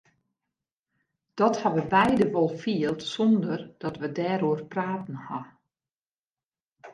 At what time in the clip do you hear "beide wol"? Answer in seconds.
1.95-2.49